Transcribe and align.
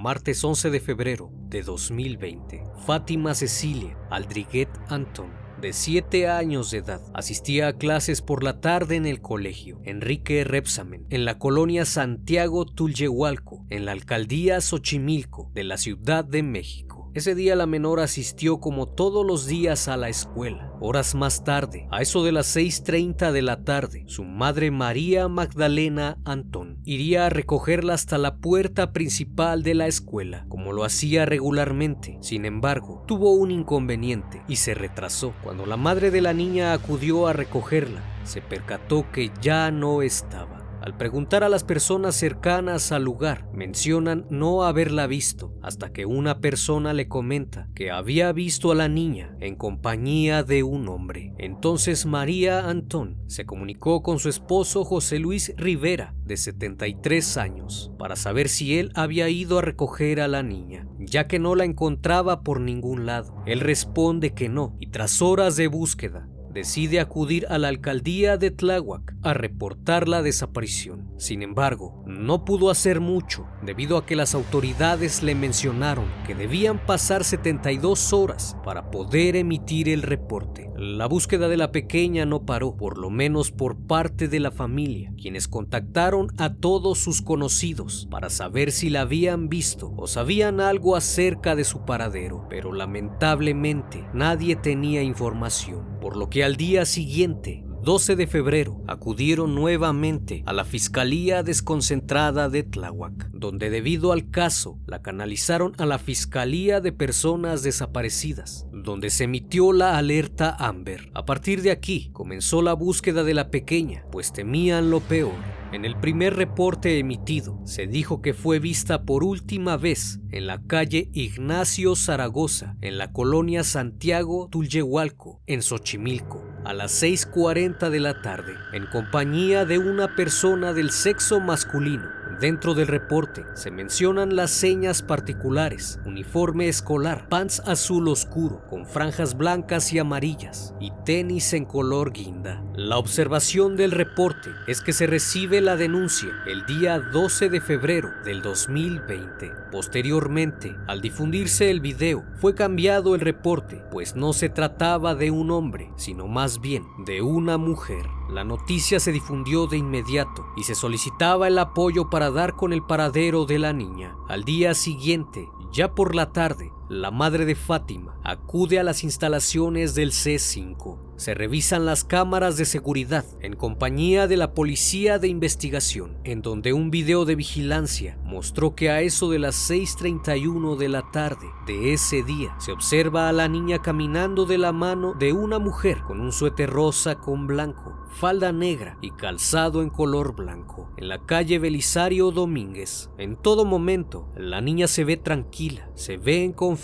Martes 0.00 0.42
11 0.42 0.70
de 0.70 0.80
febrero 0.80 1.30
de 1.50 1.62
2020, 1.62 2.62
Fátima 2.86 3.34
Cecilia 3.34 3.98
Aldriguet 4.08 4.70
Anton, 4.88 5.30
de 5.60 5.74
7 5.74 6.26
años 6.26 6.70
de 6.70 6.78
edad, 6.78 7.02
asistía 7.12 7.68
a 7.68 7.72
clases 7.74 8.22
por 8.22 8.42
la 8.42 8.62
tarde 8.62 8.96
en 8.96 9.04
el 9.04 9.20
colegio 9.20 9.78
Enrique 9.84 10.42
Repsamen, 10.44 11.06
en 11.10 11.26
la 11.26 11.38
colonia 11.38 11.84
Santiago 11.84 12.64
Tulyehualco, 12.64 13.66
en 13.68 13.84
la 13.84 13.92
alcaldía 13.92 14.62
Xochimilco 14.62 15.50
de 15.52 15.64
la 15.64 15.76
Ciudad 15.76 16.24
de 16.24 16.44
México. 16.44 16.89
Ese 17.12 17.34
día 17.34 17.56
la 17.56 17.66
menor 17.66 17.98
asistió 17.98 18.60
como 18.60 18.86
todos 18.86 19.26
los 19.26 19.46
días 19.46 19.88
a 19.88 19.96
la 19.96 20.08
escuela. 20.08 20.72
Horas 20.80 21.16
más 21.16 21.42
tarde, 21.42 21.88
a 21.90 22.02
eso 22.02 22.22
de 22.22 22.30
las 22.30 22.56
6.30 22.56 23.32
de 23.32 23.42
la 23.42 23.64
tarde, 23.64 24.04
su 24.06 24.22
madre 24.22 24.70
María 24.70 25.26
Magdalena 25.26 26.18
Antón 26.24 26.78
iría 26.84 27.26
a 27.26 27.28
recogerla 27.28 27.94
hasta 27.94 28.16
la 28.16 28.36
puerta 28.36 28.92
principal 28.92 29.64
de 29.64 29.74
la 29.74 29.88
escuela, 29.88 30.46
como 30.48 30.72
lo 30.72 30.84
hacía 30.84 31.26
regularmente. 31.26 32.16
Sin 32.20 32.44
embargo, 32.44 33.02
tuvo 33.08 33.32
un 33.32 33.50
inconveniente 33.50 34.42
y 34.46 34.56
se 34.56 34.74
retrasó. 34.74 35.34
Cuando 35.42 35.66
la 35.66 35.76
madre 35.76 36.12
de 36.12 36.20
la 36.20 36.32
niña 36.32 36.72
acudió 36.72 37.26
a 37.26 37.32
recogerla, 37.32 38.02
se 38.22 38.40
percató 38.40 39.10
que 39.10 39.32
ya 39.42 39.72
no 39.72 40.02
estaba. 40.02 40.59
Al 40.80 40.96
preguntar 40.96 41.44
a 41.44 41.50
las 41.50 41.62
personas 41.62 42.16
cercanas 42.16 42.90
al 42.90 43.04
lugar, 43.04 43.46
mencionan 43.52 44.26
no 44.30 44.64
haberla 44.64 45.06
visto, 45.06 45.54
hasta 45.62 45.92
que 45.92 46.06
una 46.06 46.40
persona 46.40 46.94
le 46.94 47.06
comenta 47.06 47.68
que 47.74 47.90
había 47.90 48.32
visto 48.32 48.72
a 48.72 48.74
la 48.74 48.88
niña 48.88 49.36
en 49.40 49.56
compañía 49.56 50.42
de 50.42 50.62
un 50.62 50.88
hombre. 50.88 51.34
Entonces 51.36 52.06
María 52.06 52.68
Antón 52.68 53.18
se 53.26 53.44
comunicó 53.44 54.02
con 54.02 54.18
su 54.18 54.30
esposo 54.30 54.84
José 54.84 55.18
Luis 55.18 55.52
Rivera, 55.58 56.14
de 56.24 56.38
73 56.38 57.36
años, 57.36 57.92
para 57.98 58.16
saber 58.16 58.48
si 58.48 58.78
él 58.78 58.90
había 58.94 59.28
ido 59.28 59.58
a 59.58 59.62
recoger 59.62 60.20
a 60.20 60.28
la 60.28 60.42
niña, 60.42 60.88
ya 60.98 61.26
que 61.26 61.38
no 61.38 61.54
la 61.56 61.64
encontraba 61.64 62.42
por 62.42 62.60
ningún 62.60 63.04
lado. 63.04 63.42
Él 63.44 63.60
responde 63.60 64.32
que 64.32 64.48
no, 64.48 64.76
y 64.80 64.86
tras 64.86 65.20
horas 65.20 65.56
de 65.56 65.66
búsqueda, 65.66 66.28
decide 66.52 67.00
acudir 67.00 67.46
a 67.48 67.58
la 67.58 67.68
alcaldía 67.68 68.36
de 68.36 68.50
Tláhuac 68.50 69.14
a 69.22 69.34
reportar 69.34 70.08
la 70.08 70.22
desaparición. 70.22 70.99
Sin 71.20 71.42
embargo, 71.42 72.02
no 72.06 72.46
pudo 72.46 72.70
hacer 72.70 72.98
mucho 72.98 73.46
debido 73.60 73.98
a 73.98 74.06
que 74.06 74.16
las 74.16 74.34
autoridades 74.34 75.22
le 75.22 75.34
mencionaron 75.34 76.06
que 76.26 76.34
debían 76.34 76.86
pasar 76.86 77.24
72 77.24 78.14
horas 78.14 78.56
para 78.64 78.90
poder 78.90 79.36
emitir 79.36 79.90
el 79.90 80.00
reporte. 80.00 80.70
La 80.78 81.04
búsqueda 81.04 81.48
de 81.48 81.58
la 81.58 81.72
pequeña 81.72 82.24
no 82.24 82.46
paró, 82.46 82.74
por 82.74 82.96
lo 82.96 83.10
menos 83.10 83.50
por 83.50 83.76
parte 83.86 84.28
de 84.28 84.40
la 84.40 84.50
familia, 84.50 85.12
quienes 85.20 85.46
contactaron 85.46 86.28
a 86.38 86.54
todos 86.54 87.00
sus 87.00 87.20
conocidos 87.20 88.08
para 88.10 88.30
saber 88.30 88.72
si 88.72 88.88
la 88.88 89.02
habían 89.02 89.50
visto 89.50 89.92
o 89.98 90.06
sabían 90.06 90.58
algo 90.58 90.96
acerca 90.96 91.54
de 91.54 91.64
su 91.64 91.84
paradero, 91.84 92.46
pero 92.48 92.72
lamentablemente 92.72 94.08
nadie 94.14 94.56
tenía 94.56 95.02
información, 95.02 95.98
por 96.00 96.16
lo 96.16 96.30
que 96.30 96.44
al 96.44 96.56
día 96.56 96.86
siguiente 96.86 97.66
12 97.82 98.14
de 98.14 98.26
febrero 98.26 98.82
acudieron 98.86 99.54
nuevamente 99.54 100.42
a 100.44 100.52
la 100.52 100.66
Fiscalía 100.66 101.42
Desconcentrada 101.42 102.50
de 102.50 102.62
Tláhuac, 102.62 103.30
donde 103.32 103.70
debido 103.70 104.12
al 104.12 104.30
caso 104.30 104.78
la 104.86 105.00
canalizaron 105.00 105.72
a 105.78 105.86
la 105.86 105.98
Fiscalía 105.98 106.82
de 106.82 106.92
Personas 106.92 107.62
Desaparecidas, 107.62 108.66
donde 108.70 109.08
se 109.08 109.24
emitió 109.24 109.72
la 109.72 109.96
alerta 109.96 110.54
Amber. 110.58 111.10
A 111.14 111.24
partir 111.24 111.62
de 111.62 111.70
aquí 111.70 112.10
comenzó 112.12 112.60
la 112.60 112.74
búsqueda 112.74 113.24
de 113.24 113.32
la 113.32 113.50
pequeña, 113.50 114.04
pues 114.12 114.34
temían 114.34 114.90
lo 114.90 115.00
peor. 115.00 115.32
En 115.72 115.84
el 115.84 115.96
primer 115.96 116.34
reporte 116.34 116.98
emitido 116.98 117.60
se 117.64 117.86
dijo 117.86 118.20
que 118.20 118.34
fue 118.34 118.58
vista 118.58 119.04
por 119.04 119.24
última 119.24 119.76
vez 119.76 120.20
en 120.32 120.46
la 120.48 120.60
calle 120.66 121.08
Ignacio 121.12 121.94
Zaragoza, 121.94 122.76
en 122.80 122.98
la 122.98 123.12
colonia 123.12 123.62
Santiago 123.62 124.48
Tulyehualco, 124.50 125.40
en 125.46 125.62
Xochimilco, 125.62 126.44
a 126.64 126.72
las 126.72 127.02
6.40 127.02 127.90
de 127.90 128.00
la 128.00 128.20
tarde, 128.22 128.56
en 128.72 128.86
compañía 128.86 129.64
de 129.64 129.78
una 129.78 130.14
persona 130.14 130.72
del 130.72 130.90
sexo 130.90 131.40
masculino 131.40 132.19
Dentro 132.40 132.72
del 132.72 132.86
reporte 132.86 133.44
se 133.52 133.70
mencionan 133.70 134.34
las 134.34 134.50
señas 134.50 135.02
particulares, 135.02 136.00
uniforme 136.06 136.68
escolar, 136.68 137.28
pants 137.28 137.60
azul 137.66 138.08
oscuro 138.08 138.62
con 138.70 138.86
franjas 138.86 139.36
blancas 139.36 139.92
y 139.92 139.98
amarillas 139.98 140.72
y 140.80 140.90
tenis 141.04 141.52
en 141.52 141.66
color 141.66 142.12
guinda. 142.12 142.64
La 142.74 142.96
observación 142.96 143.76
del 143.76 143.90
reporte 143.90 144.48
es 144.66 144.80
que 144.80 144.94
se 144.94 145.06
recibe 145.06 145.60
la 145.60 145.76
denuncia 145.76 146.30
el 146.46 146.64
día 146.64 146.98
12 146.98 147.50
de 147.50 147.60
febrero 147.60 148.08
del 148.24 148.40
2020. 148.40 149.52
Posteriormente, 149.70 150.74
al 150.86 151.02
difundirse 151.02 151.70
el 151.70 151.80
video, 151.80 152.24
fue 152.36 152.54
cambiado 152.54 153.14
el 153.14 153.20
reporte, 153.20 153.84
pues 153.90 154.16
no 154.16 154.32
se 154.32 154.48
trataba 154.48 155.14
de 155.14 155.30
un 155.30 155.50
hombre, 155.50 155.90
sino 155.96 156.26
más 156.26 156.62
bien 156.62 156.84
de 157.04 157.20
una 157.20 157.58
mujer. 157.58 158.19
La 158.30 158.44
noticia 158.44 159.00
se 159.00 159.10
difundió 159.10 159.66
de 159.66 159.76
inmediato 159.76 160.46
y 160.56 160.62
se 160.62 160.76
solicitaba 160.76 161.48
el 161.48 161.58
apoyo 161.58 162.10
para 162.10 162.30
dar 162.30 162.54
con 162.54 162.72
el 162.72 162.80
paradero 162.80 163.44
de 163.44 163.58
la 163.58 163.72
niña. 163.72 164.16
Al 164.28 164.44
día 164.44 164.74
siguiente, 164.74 165.50
ya 165.72 165.96
por 165.96 166.14
la 166.14 166.32
tarde, 166.32 166.72
la 166.90 167.12
madre 167.12 167.44
de 167.44 167.54
Fátima 167.54 168.16
acude 168.24 168.80
a 168.80 168.82
las 168.82 169.04
instalaciones 169.04 169.94
del 169.94 170.10
C5 170.10 171.10
se 171.20 171.34
revisan 171.34 171.84
las 171.84 172.02
cámaras 172.02 172.56
de 172.56 172.64
seguridad 172.64 173.26
en 173.42 173.54
compañía 173.54 174.26
de 174.26 174.38
la 174.38 174.54
policía 174.54 175.18
de 175.18 175.28
investigación, 175.28 176.16
en 176.24 176.40
donde 176.40 176.72
un 176.72 176.90
video 176.90 177.26
de 177.26 177.34
vigilancia 177.34 178.18
mostró 178.24 178.74
que 178.74 178.88
a 178.88 179.02
eso 179.02 179.28
de 179.28 179.38
las 179.38 179.70
6.31 179.70 180.78
de 180.78 180.88
la 180.88 181.10
tarde 181.10 181.46
de 181.66 181.92
ese 181.92 182.22
día 182.22 182.56
se 182.58 182.72
observa 182.72 183.28
a 183.28 183.32
la 183.32 183.48
niña 183.48 183.82
caminando 183.82 184.46
de 184.46 184.56
la 184.56 184.72
mano 184.72 185.12
de 185.12 185.34
una 185.34 185.58
mujer 185.58 185.98
con 186.06 186.20
un 186.20 186.32
suéter 186.32 186.70
rosa 186.70 187.16
con 187.16 187.46
blanco, 187.46 187.98
falda 188.12 188.50
negra 188.50 188.96
y 189.02 189.10
calzado 189.10 189.82
en 189.82 189.90
color 189.90 190.34
blanco, 190.34 190.90
en 190.96 191.08
la 191.08 191.26
calle 191.26 191.58
Belisario 191.58 192.30
Domínguez. 192.30 193.10
En 193.18 193.36
todo 193.36 193.66
momento, 193.66 194.32
la 194.36 194.62
niña 194.62 194.88
se 194.88 195.04
ve 195.04 195.18
tranquila, 195.18 195.90
se 195.94 196.16
ve 196.16 196.44
en 196.44 196.54
confianza 196.54 196.79